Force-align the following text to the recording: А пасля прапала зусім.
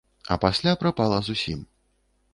А 0.35 0.37
пасля 0.45 0.73
прапала 0.83 1.21
зусім. 1.31 1.63